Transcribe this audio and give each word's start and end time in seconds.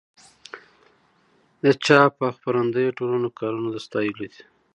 د 1.63 1.65
چاپ 1.85 2.13
او 2.25 2.29
خپرندویه 2.37 2.91
ټولنو 2.97 3.29
کارونه 3.39 3.67
د 3.71 3.77
ستایلو 3.85 4.21
دي. 4.31 4.41